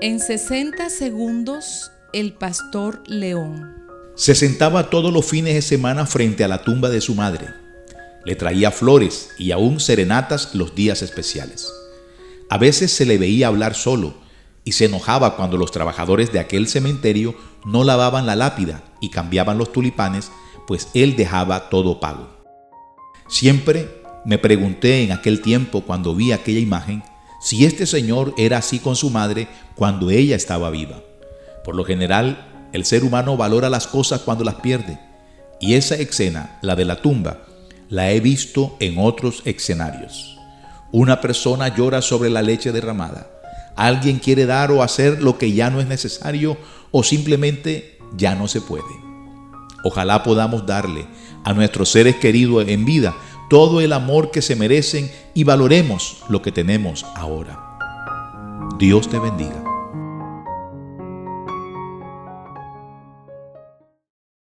[0.00, 3.74] En 60 segundos, el pastor León.
[4.16, 7.48] Se sentaba todos los fines de semana frente a la tumba de su madre.
[8.24, 11.72] Le traía flores y aún serenatas los días especiales.
[12.50, 14.14] A veces se le veía hablar solo
[14.64, 17.34] y se enojaba cuando los trabajadores de aquel cementerio
[17.64, 20.30] no lavaban la lápida y cambiaban los tulipanes,
[20.66, 22.28] pues él dejaba todo pago.
[23.28, 27.02] Siempre me pregunté en aquel tiempo cuando vi aquella imagen
[27.44, 31.02] si este señor era así con su madre cuando ella estaba viva.
[31.62, 34.98] Por lo general, el ser humano valora las cosas cuando las pierde.
[35.60, 37.42] Y esa escena, la de la tumba,
[37.90, 40.38] la he visto en otros escenarios.
[40.90, 43.30] Una persona llora sobre la leche derramada.
[43.76, 46.56] Alguien quiere dar o hacer lo que ya no es necesario
[46.92, 48.84] o simplemente ya no se puede.
[49.84, 51.06] Ojalá podamos darle
[51.44, 53.14] a nuestros seres queridos en vida
[53.54, 57.60] todo el amor que se merecen y valoremos lo que tenemos ahora.
[58.80, 59.73] Dios te bendiga.